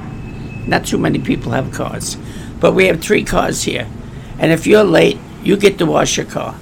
Not 0.67 0.87
too 0.87 0.99
many 0.99 1.19
people 1.19 1.53
have 1.53 1.73
cars, 1.73 2.17
but 2.61 2.73
we 2.73 2.87
have 2.87 3.01
three 3.01 3.25
cars 3.25 3.63
here. 3.63 3.87
And 4.39 4.53
if 4.53 4.67
you're 4.67 4.85
late, 4.85 5.19
you 5.43 5.57
get 5.57 5.79
to 5.79 5.87
wash 5.87 6.17
your 6.17 6.27
car. 6.27 6.55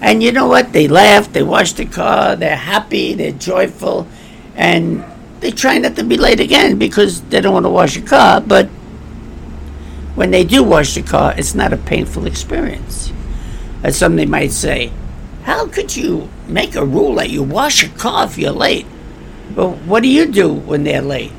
And 0.00 0.22
you 0.22 0.32
know 0.32 0.46
what? 0.46 0.72
They 0.72 0.88
laugh, 0.88 1.32
they 1.32 1.42
wash 1.42 1.72
the 1.72 1.86
car, 1.86 2.34
they're 2.36 2.56
happy, 2.56 3.14
they're 3.14 3.32
joyful, 3.32 4.06
and 4.56 5.04
they 5.40 5.50
try 5.50 5.78
not 5.78 5.96
to 5.96 6.04
be 6.04 6.16
late 6.16 6.40
again 6.40 6.78
because 6.78 7.22
they 7.22 7.40
don't 7.40 7.52
want 7.52 7.66
to 7.66 7.70
wash 7.70 7.96
a 7.96 8.02
car, 8.02 8.40
but 8.40 8.66
when 10.14 10.30
they 10.30 10.44
do 10.44 10.62
wash 10.62 10.94
the 10.94 11.02
car, 11.02 11.34
it's 11.36 11.54
not 11.54 11.72
a 11.72 11.76
painful 11.76 12.26
experience. 12.26 13.12
As 13.82 13.96
somebody 13.96 14.26
might 14.26 14.52
say, 14.52 14.92
how 15.44 15.66
could 15.66 15.96
you 15.96 16.28
make 16.46 16.74
a 16.74 16.84
rule 16.84 17.16
that 17.16 17.30
you 17.30 17.42
wash 17.42 17.82
your 17.82 17.92
car 17.92 18.26
if 18.26 18.38
you're 18.38 18.52
late? 18.52 18.86
Well, 19.54 19.72
what 19.86 20.02
do 20.02 20.08
you 20.08 20.26
do 20.26 20.52
when 20.52 20.84
they're 20.84 21.02
late? 21.02 21.32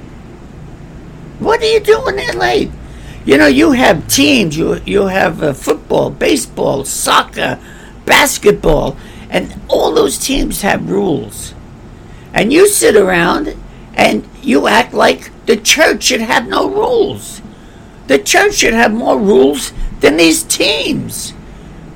What 1.40 1.62
do 1.62 1.68
you 1.68 1.80
do 1.80 2.02
when 2.02 2.16
they're 2.16 2.34
late? 2.34 2.72
You 3.26 3.38
know, 3.38 3.48
you 3.48 3.72
have 3.72 4.08
teams. 4.08 4.58
You 4.58 4.82
you 4.86 5.08
have 5.08 5.42
uh, 5.42 5.54
football, 5.54 6.10
baseball, 6.10 6.84
soccer, 6.84 7.60
basketball, 8.06 8.98
and 9.30 9.60
all 9.70 9.94
those 9.94 10.18
teams 10.18 10.62
have 10.62 10.90
rules. 10.90 11.54
And 12.34 12.52
you 12.52 12.68
sit 12.68 12.96
around 12.96 13.56
and 13.96 14.28
you 14.42 14.68
act 14.68 14.94
like 14.94 15.32
the 15.46 15.56
church 15.56 16.04
should 16.04 16.22
have 16.22 16.48
no 16.48 16.70
rules. 16.70 17.42
The 18.08 18.20
church 18.20 18.56
should 18.56 18.74
have 18.74 18.94
more 18.94 19.18
rules 19.18 19.72
than 20.02 20.18
these 20.18 20.44
teams. 20.44 21.34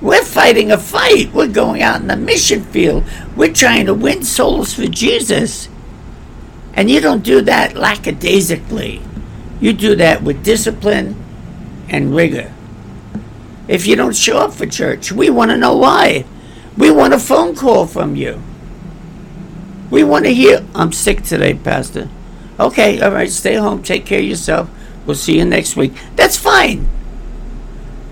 We're 0.02 0.24
fighting 0.24 0.72
a 0.72 0.78
fight. 0.78 1.34
We're 1.34 1.48
going 1.48 1.82
out 1.82 2.02
in 2.02 2.08
the 2.08 2.16
mission 2.16 2.64
field. 2.64 3.04
We're 3.36 3.54
trying 3.54 3.88
to 3.88 3.94
win 3.94 4.24
souls 4.24 4.74
for 4.74 4.86
Jesus. 4.86 5.68
And 6.74 6.90
you 6.90 7.02
don't 7.02 7.24
do 7.24 7.42
that 7.42 7.76
lackadaisically. 7.76 9.02
You 9.60 9.74
do 9.74 9.96
that 9.96 10.22
with 10.24 10.44
discipline 10.44 11.16
and 11.90 12.16
rigor. 12.16 12.54
if 13.68 13.86
you 13.86 13.96
don't 13.96 14.16
show 14.16 14.38
up 14.40 14.54
for 14.54 14.66
church. 14.66 15.12
We 15.12 15.30
want 15.30 15.52
to 15.52 15.58
know 15.58 15.76
why. 15.76 16.26
We 16.78 16.92
want 16.92 17.14
a 17.14 17.20
phone 17.20 17.56
call 17.56 17.86
from 17.86 18.16
you. 18.16 18.42
We 19.90 20.04
want 20.04 20.26
to 20.26 20.34
hear, 20.34 20.66
I'm 20.76 20.92
sick 20.92 21.24
today, 21.24 21.56
Pastor. 21.56 22.10
Okay, 22.60 23.00
all 23.02 23.12
right, 23.12 23.30
stay 23.30 23.56
home, 23.56 23.84
take 23.84 24.06
care 24.06 24.20
of 24.20 24.26
yourself. 24.26 24.70
We'll 25.06 25.16
see 25.16 25.38
you 25.38 25.46
next 25.46 25.76
week. 25.76 25.94
That's 26.16 26.38
fine. 26.38 26.88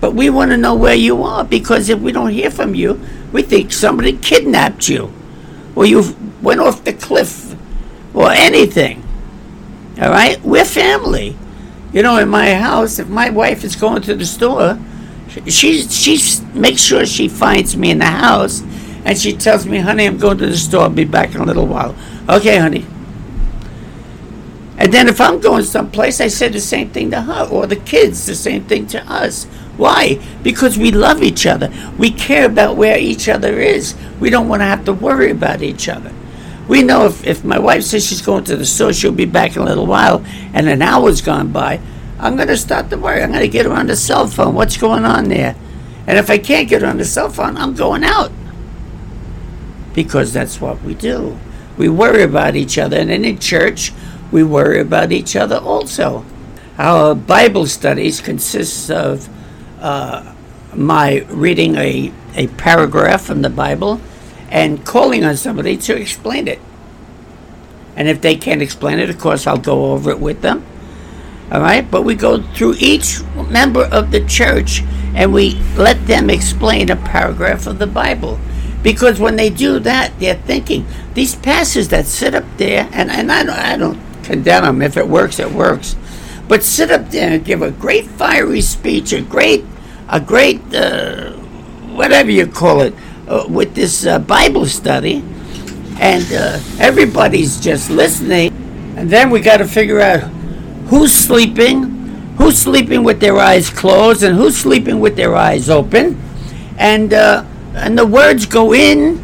But 0.00 0.14
we 0.14 0.30
want 0.30 0.50
to 0.52 0.56
know 0.56 0.74
where 0.74 0.94
you 0.94 1.22
are 1.22 1.44
because 1.44 1.88
if 1.88 2.00
we 2.00 2.12
don't 2.12 2.30
hear 2.30 2.50
from 2.50 2.74
you, 2.74 3.00
we 3.32 3.42
think 3.42 3.72
somebody 3.72 4.16
kidnapped 4.16 4.88
you 4.88 5.12
or 5.74 5.86
you 5.86 6.16
went 6.42 6.60
off 6.60 6.84
the 6.84 6.92
cliff 6.92 7.54
or 8.14 8.30
anything. 8.30 9.02
All 10.00 10.10
right? 10.10 10.42
We're 10.42 10.64
family. 10.64 11.36
You 11.92 12.02
know, 12.02 12.18
in 12.18 12.28
my 12.28 12.54
house, 12.54 12.98
if 12.98 13.08
my 13.08 13.30
wife 13.30 13.64
is 13.64 13.76
going 13.76 14.02
to 14.02 14.14
the 14.14 14.26
store, 14.26 14.78
she 15.48 15.82
she 15.82 16.18
makes 16.54 16.82
sure 16.82 17.06
she 17.06 17.28
finds 17.28 17.76
me 17.76 17.90
in 17.90 17.98
the 17.98 18.04
house, 18.04 18.62
and 19.04 19.16
she 19.16 19.32
tells 19.32 19.66
me, 19.66 19.78
"Honey, 19.78 20.06
I'm 20.06 20.18
going 20.18 20.38
to 20.38 20.46
the 20.46 20.56
store. 20.56 20.82
I'll 20.82 20.90
be 20.90 21.04
back 21.04 21.34
in 21.34 21.40
a 21.40 21.44
little 21.44 21.66
while." 21.66 21.94
Okay, 22.28 22.58
honey. 22.58 22.84
And 24.78 24.92
then 24.92 25.08
if 25.08 25.20
I'm 25.20 25.40
going 25.40 25.64
someplace, 25.64 26.20
I 26.20 26.28
say 26.28 26.48
the 26.48 26.60
same 26.60 26.90
thing 26.90 27.10
to 27.12 27.22
her, 27.22 27.48
or 27.50 27.66
the 27.66 27.76
kids 27.76 28.26
the 28.26 28.34
same 28.34 28.64
thing 28.64 28.86
to 28.88 29.02
us. 29.10 29.44
Why? 29.76 30.18
Because 30.42 30.76
we 30.76 30.90
love 30.90 31.22
each 31.22 31.46
other. 31.46 31.70
We 31.98 32.10
care 32.10 32.46
about 32.46 32.76
where 32.76 32.98
each 32.98 33.28
other 33.28 33.58
is. 33.58 33.94
We 34.20 34.30
don't 34.30 34.48
want 34.48 34.60
to 34.60 34.66
have 34.66 34.84
to 34.84 34.92
worry 34.92 35.30
about 35.30 35.62
each 35.62 35.88
other. 35.88 36.12
We 36.68 36.82
know 36.82 37.06
if, 37.06 37.24
if 37.24 37.44
my 37.44 37.58
wife 37.58 37.84
says 37.84 38.06
she's 38.06 38.22
going 38.22 38.44
to 38.44 38.56
the 38.56 38.66
store, 38.66 38.92
she'll 38.92 39.12
be 39.12 39.24
back 39.24 39.56
in 39.56 39.62
a 39.62 39.64
little 39.64 39.86
while, 39.86 40.24
and 40.52 40.68
an 40.68 40.82
hour's 40.82 41.20
gone 41.20 41.52
by, 41.52 41.80
I'm 42.18 42.36
going 42.36 42.48
to 42.48 42.56
start 42.56 42.90
to 42.90 42.98
worry. 42.98 43.22
I'm 43.22 43.30
going 43.30 43.42
to 43.42 43.48
get 43.48 43.66
her 43.66 43.72
on 43.72 43.86
the 43.86 43.96
cell 43.96 44.26
phone. 44.26 44.54
What's 44.54 44.76
going 44.76 45.04
on 45.04 45.28
there? 45.28 45.54
And 46.06 46.18
if 46.18 46.30
I 46.30 46.38
can't 46.38 46.68
get 46.68 46.82
her 46.82 46.88
on 46.88 46.96
the 46.96 47.04
cell 47.04 47.28
phone, 47.28 47.56
I'm 47.56 47.74
going 47.74 48.04
out. 48.04 48.32
Because 49.94 50.32
that's 50.32 50.60
what 50.60 50.82
we 50.82 50.94
do. 50.94 51.38
We 51.76 51.88
worry 51.88 52.22
about 52.22 52.56
each 52.56 52.78
other. 52.78 52.96
And 52.96 53.10
in 53.10 53.38
church, 53.38 53.92
we 54.32 54.42
worry 54.42 54.80
about 54.80 55.12
each 55.12 55.36
other 55.36 55.56
also. 55.56 56.24
Our 56.78 57.14
Bible 57.14 57.66
studies 57.66 58.20
consists 58.20 58.90
of 58.90 59.28
uh, 59.80 60.34
my 60.74 61.24
reading 61.28 61.76
a, 61.76 62.12
a 62.34 62.48
paragraph 62.48 63.22
from 63.22 63.42
the 63.42 63.50
Bible 63.50 64.00
and 64.50 64.84
calling 64.84 65.24
on 65.24 65.36
somebody 65.36 65.76
to 65.76 65.96
explain 65.96 66.48
it. 66.48 66.60
And 67.96 68.08
if 68.08 68.20
they 68.20 68.36
can't 68.36 68.62
explain 68.62 68.98
it, 68.98 69.10
of 69.10 69.18
course, 69.18 69.46
I'll 69.46 69.56
go 69.56 69.92
over 69.92 70.10
it 70.10 70.20
with 70.20 70.42
them. 70.42 70.64
All 71.50 71.60
right, 71.60 71.88
but 71.88 72.02
we 72.02 72.14
go 72.14 72.42
through 72.42 72.74
each 72.78 73.20
member 73.50 73.84
of 73.84 74.10
the 74.10 74.24
church 74.26 74.82
and 75.14 75.32
we 75.32 75.54
let 75.76 76.06
them 76.06 76.28
explain 76.28 76.90
a 76.90 76.96
paragraph 76.96 77.66
of 77.66 77.78
the 77.78 77.86
Bible. 77.86 78.38
Because 78.82 79.18
when 79.18 79.36
they 79.36 79.50
do 79.50 79.78
that, 79.80 80.18
they're 80.20 80.34
thinking, 80.34 80.86
these 81.14 81.34
pastors 81.34 81.88
that 81.88 82.06
sit 82.06 82.34
up 82.34 82.44
there, 82.56 82.88
and, 82.92 83.10
and 83.10 83.32
I, 83.32 83.42
don't, 83.42 83.58
I 83.58 83.76
don't 83.76 83.98
condemn 84.22 84.64
them. 84.64 84.82
If 84.82 84.96
it 84.96 85.08
works, 85.08 85.38
it 85.38 85.50
works. 85.50 85.96
But 86.46 86.62
sit 86.62 86.90
up 86.90 87.10
there 87.10 87.32
and 87.32 87.44
give 87.44 87.62
a 87.62 87.70
great 87.70 88.06
fiery 88.06 88.60
speech, 88.60 89.12
a 89.12 89.22
great, 89.22 89.64
a 90.08 90.20
great, 90.20 90.60
uh, 90.74 91.32
whatever 91.94 92.30
you 92.30 92.46
call 92.46 92.82
it, 92.82 92.94
uh, 93.28 93.46
with 93.48 93.74
this 93.74 94.06
uh, 94.06 94.18
Bible 94.18 94.66
study, 94.66 95.24
and 96.00 96.24
uh, 96.32 96.60
everybody's 96.78 97.60
just 97.60 97.90
listening. 97.90 98.52
And 98.96 99.10
then 99.10 99.30
we 99.30 99.40
got 99.40 99.58
to 99.58 99.66
figure 99.66 100.00
out 100.00 100.20
who's 100.88 101.12
sleeping, 101.12 101.82
who's 102.38 102.58
sleeping 102.58 103.04
with 103.04 103.20
their 103.20 103.36
eyes 103.38 103.70
closed, 103.70 104.22
and 104.22 104.36
who's 104.36 104.56
sleeping 104.56 105.00
with 105.00 105.16
their 105.16 105.34
eyes 105.34 105.68
open. 105.68 106.20
And 106.78 107.12
uh, 107.12 107.44
and 107.74 107.98
the 107.98 108.06
words 108.06 108.46
go 108.46 108.74
in, 108.74 109.18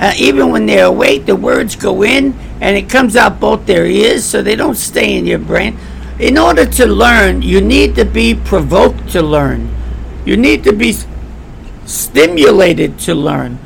uh, 0.00 0.14
even 0.16 0.50
when 0.50 0.66
they're 0.66 0.86
awake. 0.86 1.26
The 1.26 1.36
words 1.36 1.76
go 1.76 2.02
in, 2.02 2.32
and 2.60 2.76
it 2.76 2.88
comes 2.88 3.16
out 3.16 3.38
both 3.38 3.66
their 3.66 3.86
ears, 3.86 4.24
so 4.24 4.42
they 4.42 4.56
don't 4.56 4.76
stay 4.76 5.16
in 5.16 5.26
your 5.26 5.38
brain. 5.38 5.78
In 6.18 6.36
order 6.36 6.66
to 6.66 6.86
learn, 6.86 7.42
you 7.42 7.60
need 7.60 7.94
to 7.96 8.04
be 8.04 8.34
provoked 8.34 9.10
to 9.10 9.22
learn. 9.22 9.68
You 10.24 10.36
need 10.36 10.64
to 10.64 10.72
be 10.72 10.94
stimulated 11.88 12.98
to 13.00 13.14
learn. 13.14 13.58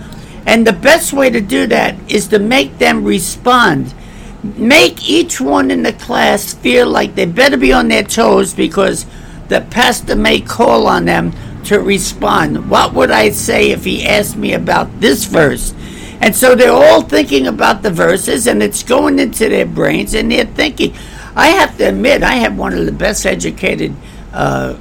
And 0.46 0.66
the 0.66 0.72
best 0.72 1.12
way 1.12 1.30
to 1.30 1.40
do 1.40 1.66
that 1.66 1.96
is 2.10 2.28
to 2.28 2.38
make 2.38 2.78
them 2.78 3.04
respond. 3.04 3.94
Make 4.42 5.08
each 5.08 5.40
one 5.40 5.70
in 5.70 5.82
the 5.82 5.92
class 5.92 6.54
feel 6.54 6.88
like 6.88 7.14
they 7.14 7.26
better 7.26 7.56
be 7.56 7.72
on 7.72 7.88
their 7.88 8.02
toes 8.02 8.54
because 8.54 9.06
the 9.48 9.60
pastor 9.70 10.16
may 10.16 10.40
call 10.40 10.86
on 10.86 11.04
them 11.04 11.32
to 11.64 11.80
respond. 11.80 12.68
What 12.68 12.92
would 12.94 13.10
I 13.10 13.30
say 13.30 13.70
if 13.70 13.84
he 13.84 14.04
asked 14.04 14.36
me 14.36 14.54
about 14.54 15.00
this 15.00 15.24
verse? 15.24 15.74
And 16.20 16.34
so 16.34 16.54
they're 16.54 16.72
all 16.72 17.02
thinking 17.02 17.46
about 17.46 17.82
the 17.82 17.90
verses 17.90 18.46
and 18.46 18.62
it's 18.62 18.82
going 18.82 19.18
into 19.18 19.48
their 19.48 19.66
brains 19.66 20.14
and 20.14 20.30
they're 20.30 20.44
thinking. 20.44 20.94
I 21.34 21.48
have 21.48 21.76
to 21.78 21.88
admit, 21.88 22.22
I 22.22 22.34
have 22.34 22.58
one 22.58 22.74
of 22.74 22.84
the 22.84 22.92
best 22.92 23.26
educated 23.26 23.94
uh, 24.32 24.76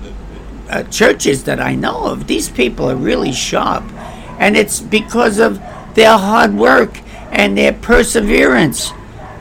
uh, 0.72 0.84
churches 0.84 1.44
that 1.44 1.60
I 1.60 1.75
know 1.75 2.06
of, 2.06 2.28
these 2.28 2.50
people 2.50 2.90
are 2.90 2.96
really 2.96 3.32
sharp. 3.32 3.84
And 4.40 4.58
it's 4.58 4.80
because 4.80 5.38
of 5.38 5.62
their 5.94 6.18
hard 6.18 6.54
work 6.56 7.00
and 7.32 7.58
their 7.58 7.74
perseverance. 7.74 8.92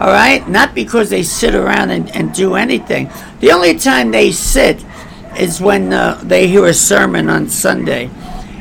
All 0.00 0.08
right? 0.08 0.46
Not 0.48 0.74
because 0.74 1.08
they 1.10 1.22
sit 1.22 1.54
around 1.54 1.90
and, 1.90 2.14
and 2.14 2.34
do 2.34 2.54
anything. 2.54 3.10
The 3.40 3.52
only 3.52 3.78
time 3.78 4.10
they 4.10 4.32
sit 4.32 4.84
is 5.38 5.60
when 5.60 5.92
uh, 5.92 6.20
they 6.24 6.48
hear 6.48 6.66
a 6.66 6.74
sermon 6.74 7.30
on 7.30 7.48
Sunday. 7.48 8.10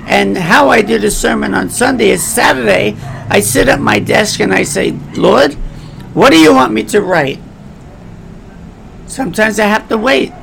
And 0.05 0.37
how 0.37 0.69
I 0.69 0.81
did 0.81 1.03
a 1.03 1.11
sermon 1.11 1.53
on 1.53 1.69
Sunday 1.69 2.09
is 2.09 2.23
Saturday, 2.23 2.95
I 3.29 3.41
sit 3.41 3.67
at 3.67 3.79
my 3.79 3.99
desk 3.99 4.39
and 4.39 4.53
I 4.53 4.63
say, 4.63 4.91
Lord, 5.15 5.53
what 6.13 6.31
do 6.31 6.39
you 6.39 6.53
want 6.53 6.73
me 6.73 6.83
to 6.85 7.01
write? 7.01 7.39
Sometimes 9.05 9.59
I 9.59 9.65
have 9.65 9.87
to 9.89 9.97
wait 9.97 10.33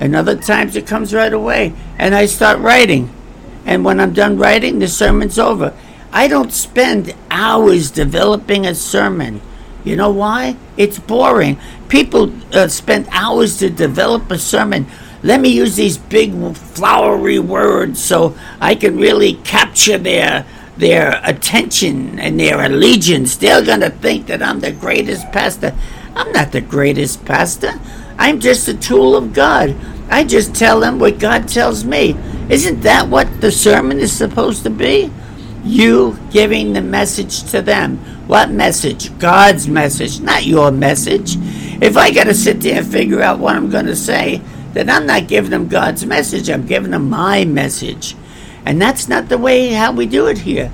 and 0.00 0.14
other 0.14 0.36
times 0.36 0.76
it 0.76 0.86
comes 0.86 1.14
right 1.14 1.32
away. 1.32 1.72
And 1.98 2.14
I 2.14 2.26
start 2.26 2.58
writing. 2.58 3.10
And 3.64 3.84
when 3.84 4.00
I'm 4.00 4.12
done 4.12 4.36
writing, 4.36 4.78
the 4.78 4.88
sermon's 4.88 5.38
over. 5.38 5.74
I 6.12 6.28
don't 6.28 6.52
spend 6.52 7.14
hours 7.30 7.90
developing 7.90 8.66
a 8.66 8.74
sermon. 8.74 9.40
You 9.84 9.96
know 9.96 10.10
why? 10.10 10.56
It's 10.76 10.98
boring. 10.98 11.58
People 11.88 12.32
uh, 12.54 12.68
spend 12.68 13.08
hours 13.10 13.58
to 13.58 13.70
develop 13.70 14.30
a 14.30 14.38
sermon. 14.38 14.86
Let 15.22 15.40
me 15.40 15.48
use 15.48 15.76
these 15.76 15.98
big 15.98 16.56
flowery 16.56 17.38
words 17.38 18.02
so 18.02 18.36
I 18.60 18.74
can 18.74 18.96
really 18.96 19.34
capture 19.34 19.98
their 19.98 20.46
their 20.76 21.20
attention 21.22 22.18
and 22.18 22.38
their 22.38 22.60
allegiance. 22.60 23.36
They're 23.36 23.64
going 23.64 23.80
to 23.80 23.90
think 23.90 24.26
that 24.26 24.42
I'm 24.42 24.60
the 24.60 24.72
greatest 24.72 25.30
pastor. 25.30 25.74
I'm 26.16 26.32
not 26.32 26.52
the 26.52 26.60
greatest 26.60 27.24
pastor. 27.24 27.80
I'm 28.18 28.40
just 28.40 28.68
a 28.68 28.74
tool 28.74 29.16
of 29.16 29.32
God. 29.32 29.76
I 30.08 30.24
just 30.24 30.54
tell 30.54 30.80
them 30.80 30.98
what 30.98 31.18
God 31.18 31.48
tells 31.48 31.84
me. 31.84 32.16
Isn't 32.48 32.80
that 32.82 33.08
what 33.08 33.40
the 33.40 33.50
sermon 33.50 33.98
is 33.98 34.12
supposed 34.12 34.62
to 34.64 34.70
be? 34.70 35.10
You 35.64 36.18
giving 36.30 36.72
the 36.72 36.82
message 36.82 37.50
to 37.50 37.62
them. 37.62 37.96
What 38.26 38.50
message? 38.50 39.16
God's 39.18 39.66
message, 39.66 40.20
not 40.20 40.44
your 40.44 40.70
message. 40.70 41.36
If 41.82 41.96
I 41.96 42.10
got 42.10 42.24
to 42.24 42.34
sit 42.34 42.60
there 42.60 42.78
and 42.78 42.86
figure 42.86 43.22
out 43.22 43.38
what 43.38 43.56
I'm 43.56 43.70
going 43.70 43.86
to 43.86 43.96
say, 43.96 44.40
then 44.72 44.90
I'm 44.90 45.06
not 45.06 45.28
giving 45.28 45.50
them 45.50 45.68
God's 45.68 46.04
message. 46.04 46.50
I'm 46.50 46.66
giving 46.66 46.90
them 46.90 47.08
my 47.08 47.44
message. 47.44 48.14
And 48.66 48.80
that's 48.80 49.08
not 49.08 49.28
the 49.28 49.38
way 49.38 49.68
how 49.68 49.92
we 49.92 50.06
do 50.06 50.26
it 50.26 50.38
here. 50.38 50.70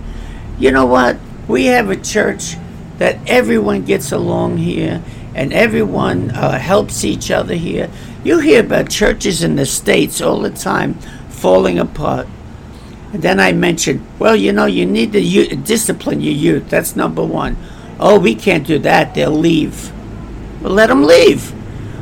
You 0.59 0.73
know 0.73 0.87
what? 0.87 1.19
We 1.49 1.67
have 1.67 1.91
a 1.91 1.97
church 1.97 2.57
that 2.99 3.19
everyone 3.27 3.85
gets 3.85 4.13
along 4.13 4.59
here 4.59 5.03
and 5.35 5.53
everyone 5.53 6.31
uh, 6.31 6.59
helps 6.59 7.05
each 7.05 7.31
other 7.31 7.55
here. 7.55 7.91
You 8.25 8.41
hear 8.41 8.61
about 8.61 8.91
churches 8.91 9.43
in 9.43 9.57
the 9.57 9.67
States 9.67 10.21
all 10.21 10.41
the 10.41 10.51
time 10.51 10.95
falling 11.29 11.79
apart. 11.79 12.27
And 13.13 13.23
then 13.23 13.41
I 13.41 13.53
mentioned, 13.53 14.07
well, 14.19 14.37
you 14.37 14.53
know, 14.53 14.67
you 14.67 14.87
need 14.87 15.13
to 15.13 15.21
u- 15.21 15.57
discipline 15.57 16.21
your 16.21 16.35
youth. 16.35 16.69
That's 16.69 16.95
number 16.95 17.25
one. 17.25 17.57
Oh, 17.99 18.19
we 18.19 18.35
can't 18.35 18.67
do 18.67 18.79
that. 18.81 19.15
They'll 19.15 19.31
leave. 19.31 19.93
Well, 20.63 20.73
let 20.73 20.89
them 20.89 21.03
leave. 21.03 21.51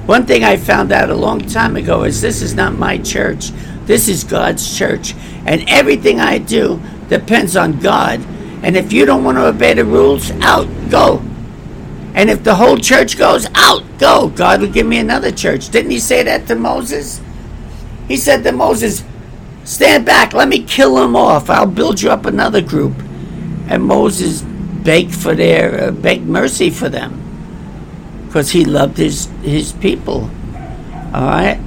One 0.06 0.26
thing 0.26 0.42
I 0.44 0.56
found 0.56 0.90
out 0.90 1.11
a 1.11 1.14
long 1.14 1.40
time 1.40 1.76
ago 1.76 2.04
is 2.04 2.20
this 2.20 2.42
is 2.42 2.54
not 2.54 2.78
my 2.78 2.99
church. 2.99 3.50
This 3.85 4.08
is 4.08 4.25
God's 4.25 4.76
church. 4.76 5.14
And 5.47 5.68
everything 5.68 6.20
I 6.20 6.38
do 6.38 6.80
depends 7.08 7.56
on 7.56 7.78
God. 7.78 8.20
And 8.62 8.76
if 8.76 8.92
you 8.92 9.06
don't 9.06 9.25
want 9.25 9.38
to 9.38 9.47
obey 9.47 9.75
the 9.75 9.85
rules, 9.85 10.30
out, 10.42 10.68
go. 10.90 11.23
And 12.15 12.31
if 12.31 12.43
the 12.43 12.55
whole 12.55 12.77
church 12.77 13.17
goes 13.17 13.47
out, 13.55 13.83
go. 13.99 14.29
God 14.29 14.61
will 14.61 14.71
give 14.71 14.87
me 14.87 14.99
another 14.99 15.31
church. 15.31 15.69
Didn't 15.69 15.91
he 15.91 15.99
say 15.99 16.23
that 16.23 16.47
to 16.49 16.55
Moses? 16.55 17.21
He 18.09 18.17
said 18.17 18.43
to 18.45 18.53
Moses, 18.53 19.05
Stand 19.65 20.07
back, 20.07 20.33
let 20.33 20.49
me 20.49 20.62
kill 20.62 20.95
them 20.95 21.15
off. 21.15 21.50
I'll 21.50 21.67
build 21.67 22.00
you 22.00 22.11
up 22.11 22.25
another 22.25 22.62
group. 22.62 22.95
And 23.69 23.85
Moses 23.85 24.43
begged 24.43 25.15
for 25.15 25.35
their 25.35 25.88
uh, 25.88 25.91
begged 25.91 26.27
mercy 26.27 26.71
for 26.71 26.88
them 26.88 27.21
because 28.27 28.50
he 28.50 28.65
loved 28.65 28.97
his 28.97 29.27
his 29.43 29.73
people. 29.75 30.31
All 31.12 31.27
right? 31.27 31.59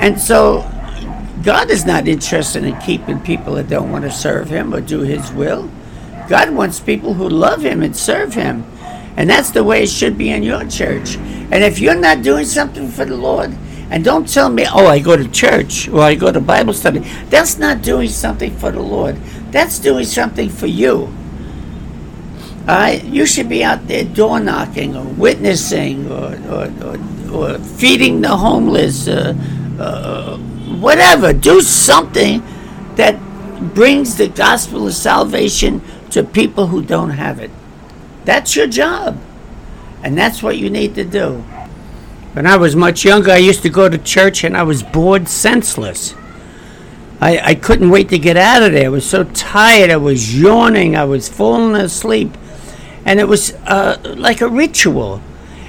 And 0.00 0.20
so 0.20 0.68
God 1.44 1.70
is 1.70 1.84
not 1.84 2.08
interested 2.08 2.64
in 2.64 2.74
keeping 2.80 3.20
people 3.20 3.54
that 3.54 3.68
don't 3.68 3.92
want 3.92 4.04
to 4.04 4.10
serve 4.10 4.48
Him 4.48 4.74
or 4.74 4.80
do 4.80 5.00
His 5.00 5.30
will. 5.32 5.70
God 6.26 6.50
wants 6.54 6.80
people 6.80 7.14
who 7.14 7.28
love 7.28 7.62
Him 7.62 7.82
and 7.82 7.94
serve 7.94 8.32
Him. 8.32 8.64
And 9.16 9.30
that's 9.30 9.50
the 9.50 9.62
way 9.62 9.84
it 9.84 9.88
should 9.88 10.18
be 10.18 10.30
in 10.30 10.42
your 10.42 10.64
church. 10.64 11.16
And 11.16 11.62
if 11.62 11.78
you're 11.78 11.94
not 11.94 12.22
doing 12.22 12.44
something 12.44 12.88
for 12.88 13.04
the 13.04 13.16
Lord, 13.16 13.56
and 13.90 14.02
don't 14.02 14.26
tell 14.26 14.48
me, 14.48 14.66
oh, 14.66 14.86
I 14.86 14.98
go 14.98 15.16
to 15.16 15.28
church 15.28 15.88
or 15.88 16.00
I 16.00 16.14
go 16.14 16.32
to 16.32 16.40
Bible 16.40 16.72
study. 16.72 17.00
That's 17.28 17.58
not 17.58 17.82
doing 17.82 18.08
something 18.08 18.56
for 18.56 18.72
the 18.72 18.80
Lord. 18.80 19.16
That's 19.52 19.78
doing 19.78 20.04
something 20.04 20.48
for 20.48 20.66
you. 20.66 21.12
All 22.66 22.74
right? 22.74 23.04
You 23.04 23.26
should 23.26 23.48
be 23.48 23.62
out 23.62 23.86
there 23.86 24.04
door 24.04 24.40
knocking 24.40 24.96
or 24.96 25.04
witnessing 25.04 26.10
or, 26.10 26.34
or, 26.48 26.72
or, 26.82 26.98
or 27.32 27.58
feeding 27.58 28.22
the 28.22 28.36
homeless, 28.36 29.06
uh, 29.06 29.34
uh, 29.78 30.38
whatever. 30.80 31.32
Do 31.32 31.60
something 31.60 32.42
that 32.96 33.20
brings 33.74 34.16
the 34.16 34.28
gospel 34.28 34.88
of 34.88 34.94
salvation 34.94 35.82
to 36.10 36.24
people 36.24 36.68
who 36.68 36.82
don't 36.82 37.10
have 37.10 37.38
it. 37.38 37.50
That's 38.24 38.56
your 38.56 38.66
job. 38.66 39.18
And 40.02 40.16
that's 40.16 40.42
what 40.42 40.58
you 40.58 40.70
need 40.70 40.94
to 40.96 41.04
do. 41.04 41.44
When 42.34 42.46
I 42.46 42.56
was 42.56 42.74
much 42.74 43.04
younger, 43.04 43.30
I 43.30 43.36
used 43.36 43.62
to 43.62 43.70
go 43.70 43.88
to 43.88 43.96
church 43.96 44.44
and 44.44 44.56
I 44.56 44.64
was 44.64 44.82
bored 44.82 45.28
senseless. 45.28 46.14
I, 47.20 47.38
I 47.38 47.54
couldn't 47.54 47.90
wait 47.90 48.08
to 48.10 48.18
get 48.18 48.36
out 48.36 48.62
of 48.62 48.72
there. 48.72 48.86
I 48.86 48.88
was 48.88 49.08
so 49.08 49.24
tired. 49.24 49.90
I 49.90 49.96
was 49.96 50.38
yawning. 50.38 50.96
I 50.96 51.04
was 51.04 51.28
falling 51.28 51.76
asleep. 51.76 52.36
And 53.04 53.20
it 53.20 53.28
was 53.28 53.52
uh, 53.66 54.14
like 54.16 54.40
a 54.40 54.48
ritual. 54.48 55.22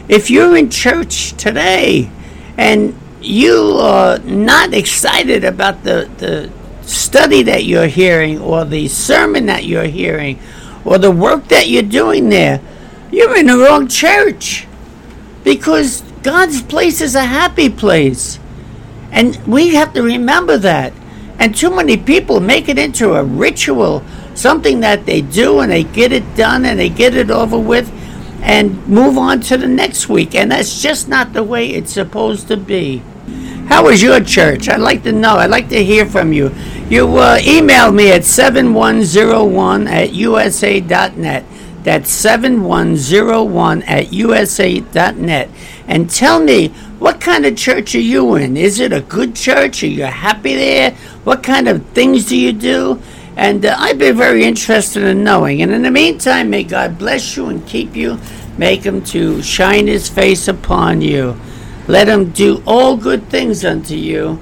If 0.10 0.30
you're 0.30 0.58
in 0.58 0.70
church 0.70 1.34
today 1.34 2.10
and 2.58 2.98
you 3.22 3.78
are 3.80 4.20
not 4.20 4.74
excited 4.74 5.44
about 5.44 5.84
the, 5.84 6.10
the 6.18 6.52
study 6.88 7.44
that 7.44 7.64
you're 7.66 7.88
hearing 7.88 8.40
or 8.40 8.66
the 8.66 8.88
sermon 8.88 9.46
that 9.48 9.66
you're 9.66 9.86
hearing 9.86 10.40
or 10.86 10.98
the 10.98 11.12
work 11.12 11.48
that 11.50 11.68
you're 11.68 11.84
doing 11.84 12.30
there, 12.30 12.62
you're 13.12 13.36
in 13.36 13.48
the 13.48 13.58
wrong 13.58 13.88
church. 13.88 14.68
Because 15.44 16.02
God's 16.24 16.62
place 16.62 17.02
is 17.02 17.16
a 17.16 17.26
happy 17.26 17.70
place. 17.70 18.40
And 19.12 19.36
we 19.48 19.76
have 19.76 19.94
to 19.94 20.02
remember 20.02 20.58
that. 20.58 20.94
And 21.38 21.56
too 21.56 21.76
many 21.76 21.98
people 21.98 22.40
make 22.40 22.70
it 22.70 22.80
into 22.80 23.14
a 23.14 23.24
ritual, 23.24 24.04
something 24.36 24.80
that 24.80 25.06
they 25.06 25.22
do 25.22 25.60
and 25.60 25.72
they 25.72 25.84
get 25.84 26.12
it 26.12 26.36
done 26.36 26.66
and 26.66 26.80
they 26.80 26.90
get 26.90 27.16
it 27.16 27.30
over 27.30 27.60
with 27.60 27.92
and 28.42 28.88
move 28.88 29.18
on 29.18 29.42
to 29.42 29.58
the 29.58 29.68
next 29.68 30.08
week. 30.08 30.36
And 30.36 30.52
that's 30.52 30.82
just 30.82 31.08
not 31.08 31.34
the 31.34 31.44
way 31.44 31.70
it's 31.70 31.92
supposed 31.94 32.48
to 32.48 32.58
be. 32.58 33.02
How 33.68 33.86
was 33.86 34.02
your 34.02 34.20
church? 34.20 34.70
I'd 34.70 34.80
like 34.80 35.04
to 35.04 35.12
know. 35.12 35.38
I'd 35.38 35.50
like 35.50 35.70
to 35.70 35.84
hear 35.84 36.06
from 36.06 36.32
you. 36.32 36.50
You 36.88 37.18
uh, 37.18 37.40
email 37.42 37.92
me 37.92 38.12
at 38.12 38.24
7101 38.26 39.88
at 39.88 40.14
usa.net. 40.14 41.44
That's 41.82 42.12
7101 42.12 43.82
at 43.84 44.14
usa.net. 44.14 45.50
And 45.88 46.10
tell 46.10 46.44
me, 46.44 46.68
what 47.00 47.20
kind 47.20 47.44
of 47.48 47.58
church 47.58 47.96
are 47.96 48.00
you 48.00 48.36
in? 48.36 48.56
Is 48.56 48.80
it 48.80 48.94
a 48.94 49.02
good 49.02 49.36
church? 49.36 49.82
Are 49.82 49.88
you 49.88 50.04
happy 50.04 50.56
there? 50.56 50.92
What 51.24 51.42
kind 51.42 51.68
of 51.68 51.84
things 51.88 52.26
do 52.26 52.38
you 52.38 52.54
do? 52.54 53.02
And 53.36 53.66
uh, 53.66 53.76
I'd 53.80 53.98
be 53.98 54.12
very 54.12 54.44
interested 54.44 55.02
in 55.02 55.24
knowing. 55.24 55.64
And 55.64 55.72
in 55.72 55.82
the 55.82 55.92
meantime, 55.92 56.52
may 56.52 56.64
God 56.64 57.00
bless 57.00 57.36
you 57.36 57.48
and 57.48 57.66
keep 57.68 57.96
you. 57.96 58.20
Make 58.60 58.84
him 58.84 59.04
to 59.06 59.42
shine 59.42 59.88
his 59.88 60.08
face 60.08 60.48
upon 60.48 61.02
you. 61.02 61.36
Let 61.88 62.08
him 62.08 62.30
do 62.30 62.62
all 62.68 62.96
good 62.96 63.28
things 63.30 63.66
unto 63.66 63.96
you 63.96 64.40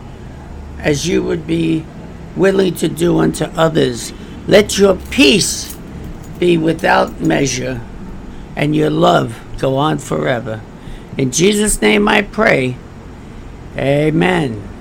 as 0.80 1.08
you 1.08 1.24
would 1.24 1.48
be 1.48 1.86
willing 2.36 2.76
to 2.76 2.88
do 2.88 3.20
unto 3.20 3.46
others. 3.56 4.14
Let 4.48 4.78
your 4.78 4.96
peace 5.12 5.76
be 6.40 6.58
without 6.58 7.22
measure 7.22 7.82
and 8.56 8.76
your 8.76 8.90
love 8.90 9.40
go 9.60 9.78
on 9.78 9.98
forever. 9.98 10.62
In 11.18 11.32
Jesus' 11.32 11.82
name 11.82 12.08
I 12.08 12.22
pray. 12.24 12.78
Amen. 13.78 14.73